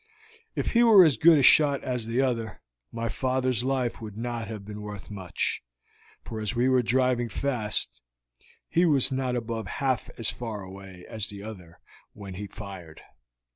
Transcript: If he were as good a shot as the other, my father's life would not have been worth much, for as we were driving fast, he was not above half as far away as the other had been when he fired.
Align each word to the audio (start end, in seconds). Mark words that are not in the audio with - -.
If 0.55 0.71
he 0.71 0.81
were 0.81 1.03
as 1.05 1.15
good 1.15 1.37
a 1.37 1.43
shot 1.43 1.83
as 1.83 2.07
the 2.07 2.21
other, 2.23 2.61
my 2.91 3.07
father's 3.07 3.63
life 3.63 4.01
would 4.01 4.17
not 4.17 4.47
have 4.47 4.65
been 4.65 4.81
worth 4.81 5.11
much, 5.11 5.61
for 6.23 6.39
as 6.39 6.55
we 6.55 6.67
were 6.67 6.81
driving 6.81 7.29
fast, 7.29 8.01
he 8.67 8.83
was 8.83 9.11
not 9.11 9.35
above 9.35 9.67
half 9.67 10.09
as 10.17 10.31
far 10.31 10.63
away 10.63 11.05
as 11.07 11.27
the 11.27 11.43
other 11.43 11.67
had 11.85 11.85
been 12.15 12.19
when 12.19 12.33
he 12.33 12.47
fired. 12.47 13.01